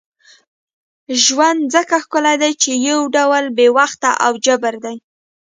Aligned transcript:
ژوند 1.23 1.61
ځکه 1.75 1.95
ښکلی 2.03 2.35
دی 2.41 2.51
چې 2.61 2.71
یو 2.89 3.01
ډول 3.15 3.45
بې 3.57 3.67
وخته 3.77 4.09
او 4.25 4.31
جبر 4.45 4.73
دی. 4.85 4.97